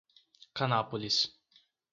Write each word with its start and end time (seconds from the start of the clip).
Canápolis 0.57 1.19